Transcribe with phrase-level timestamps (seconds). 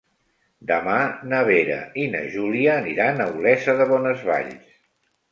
[0.69, 0.93] Demà
[1.33, 4.73] na Vera i na Júlia aniran a Olesa de Bonesvalls.